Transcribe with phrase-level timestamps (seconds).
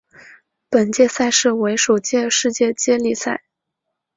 [0.67, 3.43] 本届赛事为首届世界接力赛。